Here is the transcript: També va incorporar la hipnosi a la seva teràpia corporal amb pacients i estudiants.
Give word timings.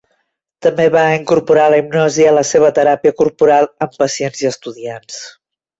També 0.65 0.87
va 0.95 1.03
incorporar 1.17 1.67
la 1.75 1.79
hipnosi 1.83 2.27
a 2.31 2.33
la 2.39 2.45
seva 2.55 2.73
teràpia 2.81 3.15
corporal 3.23 3.73
amb 3.87 4.03
pacients 4.05 4.47
i 4.47 4.53
estudiants. 4.55 5.25